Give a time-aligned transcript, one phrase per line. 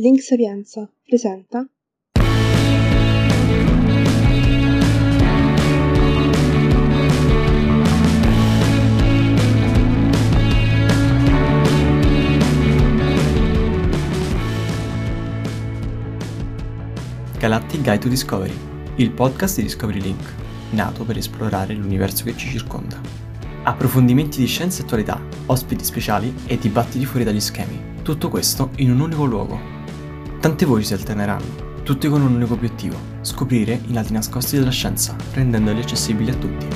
[0.00, 1.66] Link Sapienza presenta
[17.36, 18.52] Galactic Guide to Discovery,
[18.98, 20.32] il podcast di Discovery Link,
[20.70, 23.00] nato per esplorare l'universo che ci circonda.
[23.64, 27.96] Approfondimenti di scienza e attualità, ospiti speciali e dibattiti fuori dagli schemi.
[28.02, 29.77] Tutto questo in un unico luogo,
[30.40, 35.16] Tante voci si alterneranno, tutte con un unico obiettivo, scoprire i lati nascosti della scienza,
[35.32, 36.66] rendendoli accessibili a tutti.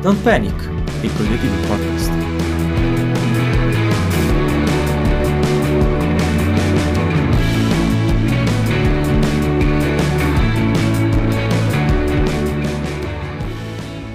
[0.00, 0.70] Don't Panic,
[1.10, 2.31] progetto del podcast.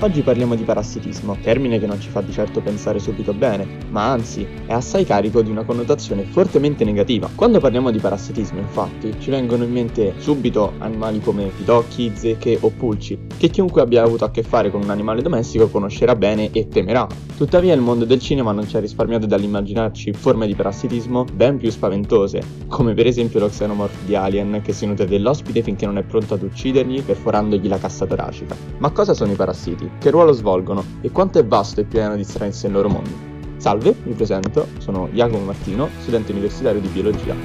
[0.07, 4.09] Oggi parliamo di parassitismo, termine che non ci fa di certo pensare subito bene, ma
[4.09, 7.29] anzi è assai carico di una connotazione fortemente negativa.
[7.35, 12.69] Quando parliamo di parassitismo, infatti, ci vengono in mente subito animali come pidocchi, zecche o
[12.69, 16.69] pulci, che chiunque abbia avuto a che fare con un animale domestico conoscerà bene e
[16.69, 17.05] temerà.
[17.35, 21.69] Tuttavia il mondo del cinema non ci ha risparmiato dall'immaginarci forme di parassitismo ben più
[21.69, 26.03] spaventose, come per esempio lo xenomorph di Alien che si nutre dell'ospite finché non è
[26.03, 28.55] pronto ad uccidergli perforandogli la cassa toracica.
[28.77, 29.96] Ma cosa sono i parassiti?
[29.99, 33.09] Che ruolo svolgono e quanto è vasto e pieno di stranezze il loro mondo.
[33.57, 37.35] Salve, mi presento, sono Jacopo Martino, studente universitario di biologia.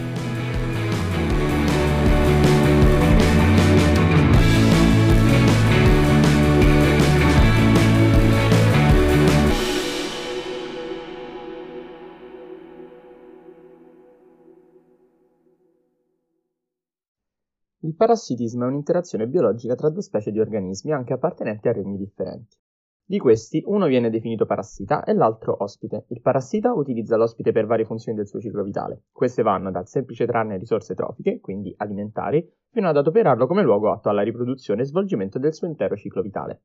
[17.93, 22.57] Il parassitismo è un'interazione biologica tra due specie di organismi anche appartenenti a regni differenti.
[23.05, 26.07] Di questi, uno viene definito parassita e l'altro ospite.
[26.09, 29.03] Il parassita utilizza l'ospite per varie funzioni del suo ciclo vitale.
[29.13, 34.09] Queste vanno dal semplice trarne risorse trofiche, quindi alimentari, fino ad adoperarlo come luogo atto
[34.09, 36.63] alla riproduzione e svolgimento del suo intero ciclo vitale.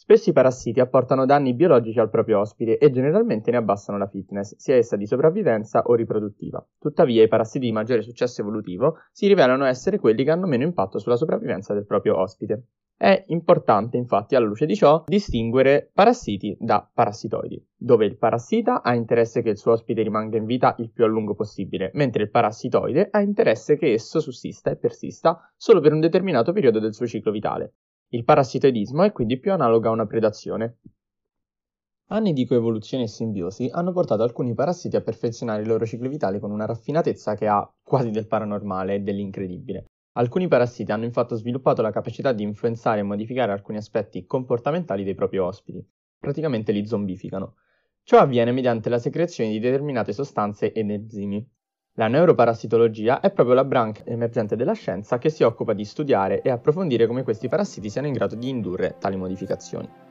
[0.00, 4.54] Spesso i parassiti apportano danni biologici al proprio ospite e generalmente ne abbassano la fitness,
[4.56, 6.64] sia essa di sopravvivenza o riproduttiva.
[6.78, 11.00] Tuttavia i parassiti di maggiore successo evolutivo si rivelano essere quelli che hanno meno impatto
[11.00, 12.66] sulla sopravvivenza del proprio ospite.
[12.96, 18.94] È importante infatti alla luce di ciò distinguere parassiti da parassitoidi, dove il parassita ha
[18.94, 22.30] interesse che il suo ospite rimanga in vita il più a lungo possibile, mentre il
[22.30, 27.06] parassitoide ha interesse che esso sussista e persista solo per un determinato periodo del suo
[27.06, 27.72] ciclo vitale.
[28.10, 30.78] Il parassitoidismo è quindi più analogo a una predazione.
[32.06, 36.38] Anni di coevoluzione e simbiosi hanno portato alcuni parassiti a perfezionare i loro cicli vitali
[36.38, 39.84] con una raffinatezza che ha quasi del paranormale e dell'incredibile.
[40.12, 45.14] Alcuni parassiti hanno infatti sviluppato la capacità di influenzare e modificare alcuni aspetti comportamentali dei
[45.14, 45.86] propri ospiti,
[46.18, 47.56] praticamente li zombificano.
[48.04, 51.46] Ciò avviene mediante la secrezione di determinate sostanze ed enzimi,
[51.98, 56.50] la neuroparassitologia è proprio la branca emergente della scienza che si occupa di studiare e
[56.50, 60.07] approfondire come questi parassiti siano in grado di indurre tali modificazioni.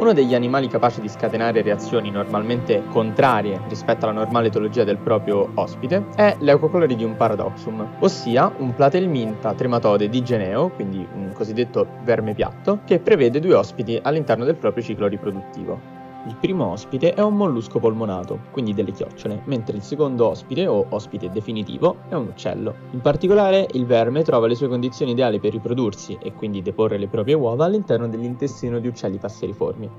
[0.00, 5.50] Uno degli animali capaci di scatenare reazioni normalmente contrarie rispetto alla normale etologia del proprio
[5.56, 12.80] ospite è l'Eucocoloridium paradoxum, ossia un platelminta trematode di Geneo, quindi un cosiddetto verme piatto,
[12.86, 15.99] che prevede due ospiti all'interno del proprio ciclo riproduttivo.
[16.24, 20.84] Il primo ospite è un mollusco polmonato, quindi delle chiocciole, mentre il secondo ospite, o
[20.90, 22.74] ospite definitivo, è un uccello.
[22.90, 27.08] In particolare, il verme trova le sue condizioni ideali per riprodursi e quindi deporre le
[27.08, 29.90] proprie uova all'interno dell'intestino di uccelli passeriformi.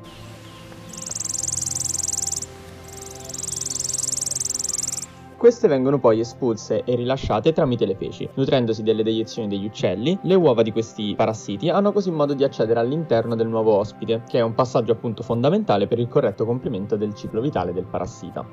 [5.41, 8.29] Queste vengono poi espulse e rilasciate tramite le feci.
[8.35, 12.79] Nutrendosi delle deiezioni degli uccelli, le uova di questi parassiti hanno così modo di accedere
[12.79, 17.15] all'interno del nuovo ospite, che è un passaggio appunto fondamentale per il corretto compimento del
[17.15, 18.45] ciclo vitale del parassita.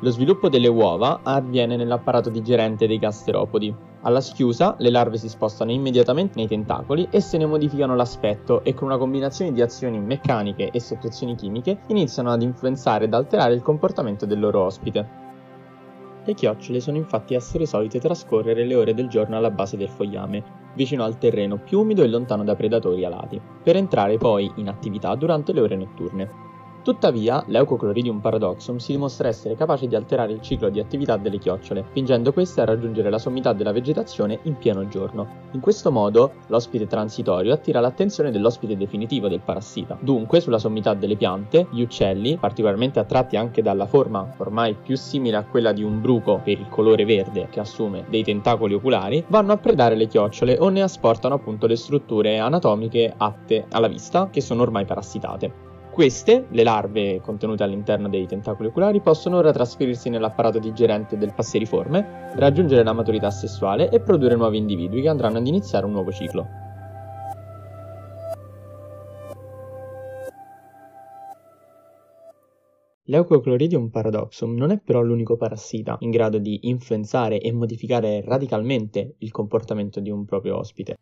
[0.00, 3.74] Lo sviluppo delle uova avviene nell'apparato digerente dei gasteropodi.
[4.00, 8.72] Alla schiusa, le larve si spostano immediatamente nei tentacoli e se ne modificano l'aspetto e
[8.72, 13.60] con una combinazione di azioni meccaniche e secrezioni chimiche iniziano ad influenzare ed alterare il
[13.60, 15.28] comportamento del loro ospite.
[16.24, 20.42] Le chiocciole sono infatti essere solite trascorrere le ore del giorno alla base del fogliame,
[20.74, 25.14] vicino al terreno più umido e lontano da predatori alati, per entrare poi in attività
[25.14, 26.49] durante le ore notturne.
[26.82, 31.84] Tuttavia, l'Eucochloridium paradoxum si dimostra essere capace di alterare il ciclo di attività delle chiocciole,
[31.90, 35.48] spingendo queste a raggiungere la sommità della vegetazione in pieno giorno.
[35.52, 39.98] In questo modo, l'ospite transitorio attira l'attenzione dell'ospite definitivo del parassita.
[40.00, 45.36] Dunque, sulla sommità delle piante, gli uccelli, particolarmente attratti anche dalla forma ormai più simile
[45.36, 49.52] a quella di un bruco per il colore verde che assume dei tentacoli oculari, vanno
[49.52, 54.40] a predare le chiocciole o ne asportano appunto le strutture anatomiche atte alla vista che
[54.40, 55.68] sono ormai parassitate.
[56.00, 62.32] Queste, le larve contenute all'interno dei tentacoli oculari, possono ora trasferirsi nell'apparato digerente del passeriforme,
[62.36, 66.46] raggiungere la maturità sessuale e produrre nuovi individui che andranno ad iniziare un nuovo ciclo.
[73.04, 79.30] L'Eucocloridium paradoxum non è però l'unico parassita in grado di influenzare e modificare radicalmente il
[79.30, 80.96] comportamento di un proprio ospite.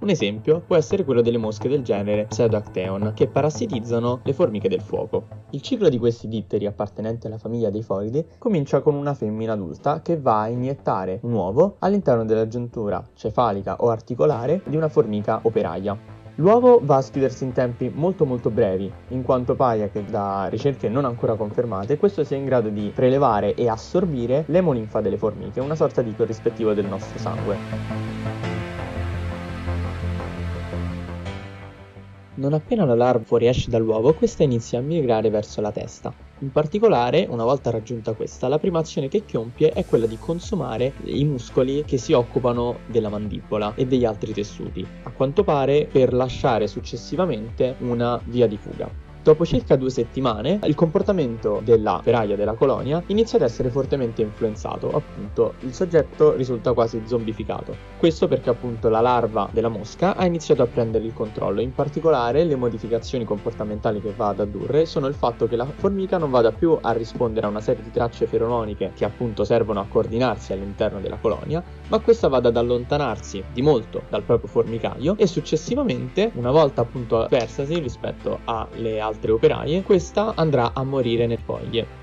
[0.00, 4.80] Un esempio può essere quello delle mosche del genere Pseudoacteon, che parassitizzano le formiche del
[4.80, 5.26] fuoco.
[5.50, 10.00] Il ciclo di questi ditteri appartenenti alla famiglia dei foridi comincia con una femmina adulta
[10.00, 15.40] che va a iniettare un uovo all'interno della giuntura cefalica o articolare di una formica
[15.42, 15.94] operaia.
[16.36, 20.88] L'uovo va a schiudersi in tempi molto molto brevi, in quanto pare che da ricerche
[20.88, 25.74] non ancora confermate questo sia in grado di prelevare e assorbire l'emolinfa delle formiche, una
[25.74, 28.49] sorta di corrispettivo del nostro sangue.
[32.40, 36.10] Non appena la larva fuoriesce dall'uovo, questa inizia a migrare verso la testa.
[36.38, 40.94] In particolare, una volta raggiunta questa, la prima azione che compie è quella di consumare
[41.04, 46.14] i muscoli che si occupano della mandibola e degli altri tessuti, a quanto pare per
[46.14, 49.09] lasciare successivamente una via di fuga.
[49.22, 54.88] Dopo circa due settimane, il comportamento della ferraia della colonia inizia ad essere fortemente influenzato,
[54.88, 57.76] appunto il soggetto risulta quasi zombificato.
[57.98, 62.44] Questo perché appunto la larva della mosca ha iniziato a prendere il controllo, in particolare
[62.44, 66.50] le modificazioni comportamentali che va ad addurre sono il fatto che la formica non vada
[66.50, 70.98] più a rispondere a una serie di tracce feromoniche che appunto servono a coordinarsi all'interno
[70.98, 76.50] della colonia, ma questa vada ad allontanarsi di molto dal proprio formicaio e successivamente, una
[76.50, 81.98] volta appunto persasi rispetto alle altre operaie, questa andrà a morire nel foglie.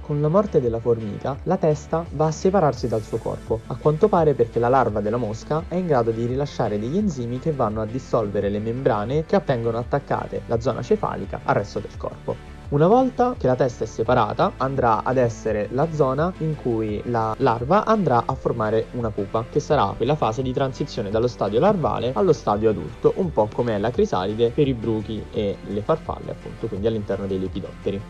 [0.00, 4.08] Con la morte della formica, la testa va a separarsi dal suo corpo, a quanto
[4.08, 7.80] pare perché la larva della mosca è in grado di rilasciare degli enzimi che vanno
[7.80, 12.53] a dissolvere le membrane che appengono attaccate la zona cefalica al resto del corpo.
[12.70, 17.34] Una volta che la testa è separata, andrà ad essere la zona in cui la
[17.38, 22.12] larva andrà a formare una pupa, che sarà quella fase di transizione dallo stadio larvale
[22.14, 26.30] allo stadio adulto, un po' come è la crisalide per i bruchi e le farfalle,
[26.30, 28.00] appunto, quindi all'interno dei lepidotteri.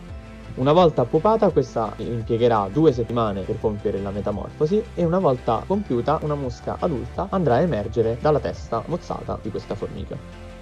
[0.55, 6.19] Una volta pupata questa impiegherà due settimane per compiere la metamorfosi e una volta compiuta
[6.21, 10.54] una mosca adulta andrà a emergere dalla testa mozzata di questa formica.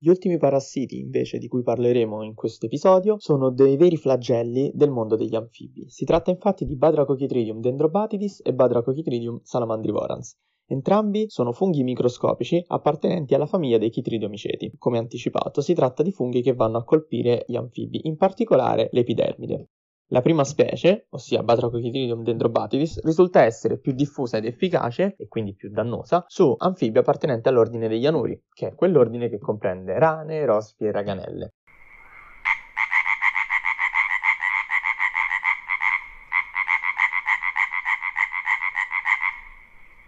[0.00, 4.90] Gli ultimi parassiti, invece, di cui parleremo in questo episodio, sono dei veri flagelli del
[4.90, 5.88] mondo degli anfibi.
[5.88, 10.36] Si tratta infatti di Badracochitridium dendrobatidis e Badracochitridium salamandrivorans.
[10.68, 14.74] Entrambi sono funghi microscopici appartenenti alla famiglia dei chitridiomiceти.
[14.78, 19.70] Come anticipato, si tratta di funghi che vanno a colpire gli anfibi, in particolare l'epidermide.
[20.08, 25.70] La prima specie, ossia Batrachochitridium dendrobatidis, risulta essere più diffusa ed efficace, e quindi più
[25.70, 30.92] dannosa, su anfibi appartenenti all'ordine degli anuri, che è quell'ordine che comprende rane, rospi e
[30.92, 31.52] raganelle.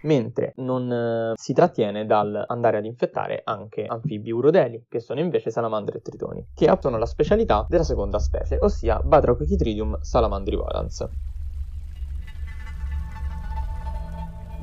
[0.01, 5.49] Mentre non eh, si trattiene dal andare ad infettare anche anfibi urodeli, che sono invece
[5.51, 11.09] salamandre e tritoni, che sono la specialità della seconda specie, ossia Batrachochitridium salamandrivorans.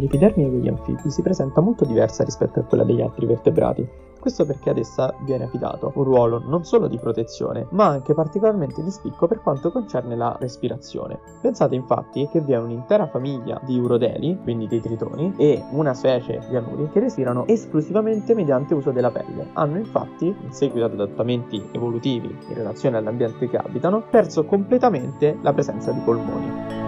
[0.00, 3.84] L'epidermide degli anfibi si presenta molto diversa rispetto a quella degli altri vertebrati,
[4.18, 8.82] questo perché ad essa viene affidato un ruolo non solo di protezione, ma anche particolarmente
[8.82, 11.18] di spicco per quanto concerne la respirazione.
[11.40, 16.40] Pensate infatti che vi è un'intera famiglia di urodeli, quindi dei tritoni, e una specie
[16.48, 19.50] di anuri che respirano esclusivamente mediante uso della pelle.
[19.54, 25.52] Hanno infatti, in seguito ad adattamenti evolutivi in relazione all'ambiente che abitano, perso completamente la
[25.52, 26.87] presenza di polmoni.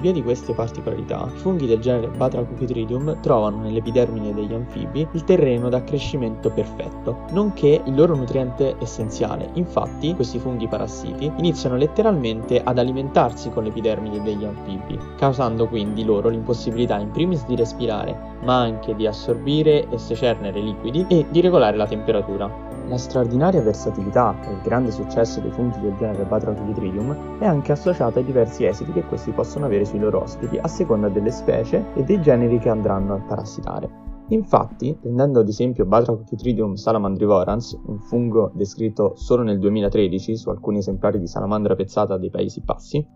[0.00, 5.68] Via di queste particolarità, i funghi del genere Batracupitridium trovano nell'epidermine degli anfibi il terreno
[5.68, 9.50] d'accrescimento perfetto, nonché il loro nutriente essenziale.
[9.54, 16.28] Infatti, questi funghi parassiti iniziano letteralmente ad alimentarsi con l'epidermide degli anfibi, causando quindi loro
[16.28, 21.76] l'impossibilità in primis di respirare, ma anche di assorbire e secernere liquidi e di regolare
[21.76, 22.77] la temperatura.
[22.88, 28.18] La straordinaria versatilità e il grande successo dei funghi del genere Batrachitridium è anche associata
[28.18, 32.02] ai diversi esiti che questi possono avere sui loro ospiti a seconda delle specie e
[32.02, 33.90] dei generi che andranno a parassitare.
[34.28, 41.18] Infatti, prendendo ad esempio Batrachitridium salamandrivorans, un fungo descritto solo nel 2013 su alcuni esemplari
[41.18, 43.06] di salamandra pezzata dei Paesi Bassi,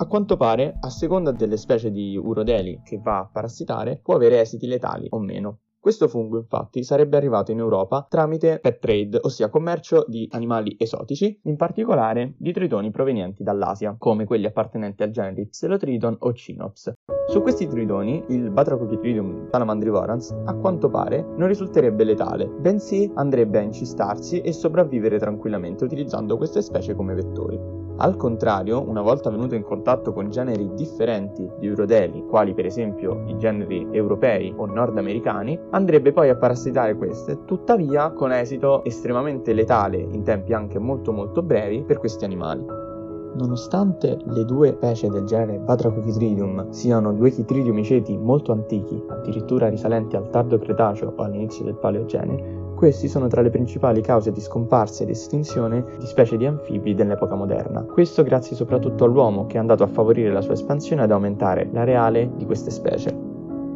[0.00, 4.40] a quanto pare, a seconda delle specie di urodeli che va a parassitare, può avere
[4.40, 5.58] esiti letali o meno.
[5.88, 11.40] Questo fungo infatti sarebbe arrivato in Europa tramite pet trade, ossia commercio di animali esotici,
[11.44, 16.92] in particolare di tritoni provenienti dall'Asia, come quelli appartenenti al genere Psilotridon o Cinops.
[17.28, 23.62] Su questi tritoni, il Batrachochitridium salamandrivorans, a quanto pare, non risulterebbe letale, bensì andrebbe a
[23.62, 27.87] incistarsi e sopravvivere tranquillamente utilizzando queste specie come vettori.
[28.00, 33.24] Al contrario, una volta venuto in contatto con generi differenti di urodeli, quali per esempio
[33.26, 39.98] i generi europei o nordamericani, andrebbe poi a parassitare queste, tuttavia con esito estremamente letale
[39.98, 42.64] in tempi anche molto molto brevi per questi animali.
[43.34, 50.30] Nonostante le due specie del genere Batrachochitridium siano due chitridiumiceti molto antichi, addirittura risalenti al
[50.30, 55.10] tardo Cretaceo o all'inizio del Paleogene, questi sono tra le principali cause di scomparsa ed
[55.10, 57.82] estinzione di specie di anfibi dell'epoca moderna.
[57.82, 62.30] Questo grazie soprattutto all'uomo che è andato a favorire la sua espansione ed aumentare l'areale
[62.36, 63.27] di queste specie.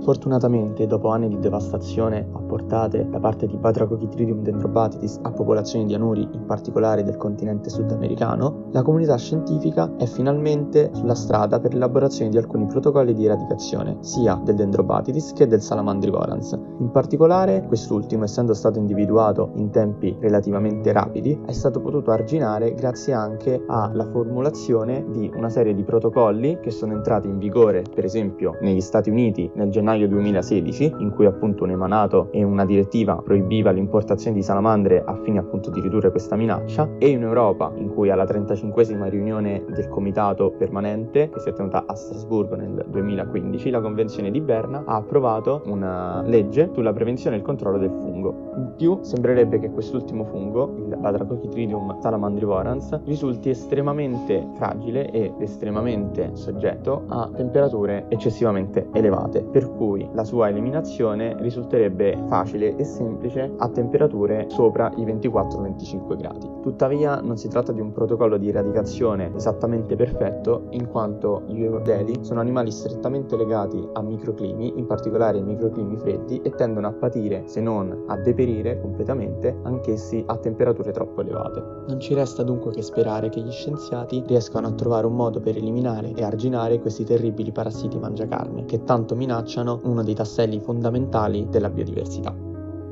[0.03, 6.29] Fortunatamente, dopo anni di devastazione apportate da parte di Batrachochitridium dendrobatidis a popolazioni di anuri,
[6.33, 12.37] in particolare del continente sudamericano, la comunità scientifica è finalmente sulla strada per l'elaborazione di
[12.37, 16.59] alcuni protocolli di eradicazione, sia del dendrobatidis che del salamandrivorans.
[16.81, 23.13] In particolare, quest'ultimo, essendo stato individuato in tempi relativamente rapidi, è stato potuto arginare grazie
[23.13, 28.57] anche alla formulazione di una serie di protocolli che sono entrati in vigore, per esempio,
[28.63, 33.17] negli Stati Uniti nel gennaio gennaio 2016, in cui appunto un emanato e una direttiva
[33.17, 37.93] proibiva l'importazione di salamandre a fine appunto di ridurre questa minaccia, e in Europa, in
[37.93, 43.71] cui alla 35esima riunione del comitato permanente, che si è tenuta a Strasburgo nel 2015,
[43.71, 48.51] la Convenzione di Berna ha approvato una legge sulla prevenzione e il controllo del fungo.
[48.57, 57.05] In più, sembrerebbe che quest'ultimo fungo, il Batrachochitridium salamandrivorans, risulti estremamente fragile ed estremamente soggetto
[57.09, 63.69] a temperature eccessivamente elevate, per cui cui la sua eliminazione risulterebbe facile e semplice a
[63.69, 66.49] temperature sopra i 24-25 gradi.
[66.63, 72.17] Tuttavia non si tratta di un protocollo di eradicazione esattamente perfetto in quanto gli urodeli
[72.21, 77.43] sono animali strettamente legati a microclimi, in particolare ai microclimi freddi e tendono a patire,
[77.47, 81.61] se non a deperire completamente, anch'essi a temperature troppo elevate.
[81.89, 85.57] Non ci resta dunque che sperare che gli scienziati riescano a trovare un modo per
[85.57, 91.47] eliminare e arginare questi terribili parassiti mangiacarne che tanto minacciano sono uno dei tasselli fondamentali
[91.49, 92.35] della biodiversità.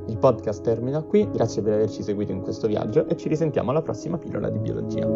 [0.06, 3.82] Il podcast termina qui, grazie per averci seguito in questo viaggio e ci risentiamo alla
[3.82, 5.06] prossima pillola di biologia.